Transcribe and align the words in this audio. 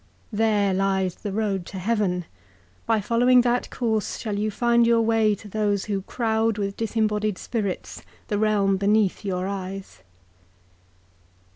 There 0.33 0.73
lies 0.73 1.13
the 1.13 1.31
road 1.31 1.63
to 1.67 1.77
heaven. 1.77 2.25
By 2.87 3.01
following 3.01 3.41
that 3.41 3.69
course 3.69 4.17
shall 4.17 4.35
you 4.39 4.49
find 4.49 4.87
your 4.87 5.01
way 5.01 5.35
to 5.35 5.47
those 5.47 5.85
who 5.85 6.01
crowd 6.01 6.57
with 6.57 6.75
deseinbodied 6.75 7.37
spirits 7.37 8.01
the 8.27 8.39
realm 8.39 8.77
beneath 8.77 9.23
your 9.23 9.47
eyes.' 9.47 10.01